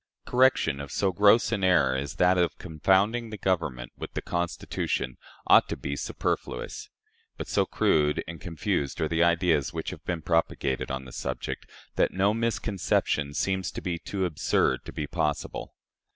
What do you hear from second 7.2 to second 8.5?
but so crude and